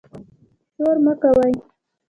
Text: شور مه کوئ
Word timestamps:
شور 0.75 0.95
مه 1.05 1.13
کوئ 1.21 1.53